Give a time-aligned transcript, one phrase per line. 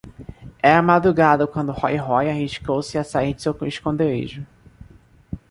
[0.63, 4.43] Era madrugada quando Rói-Rói arriscou-se a sair do seu esconderijo.